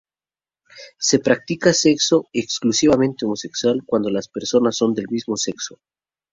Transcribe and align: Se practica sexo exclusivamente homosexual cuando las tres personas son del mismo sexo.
Se 0.97 1.19
practica 1.19 1.71
sexo 1.85 2.25
exclusivamente 2.33 3.23
homosexual 3.25 3.83
cuando 3.85 4.09
las 4.09 4.25
tres 4.25 4.33
personas 4.33 4.75
son 4.75 4.95
del 4.95 5.05
mismo 5.09 5.37
sexo. 5.37 5.77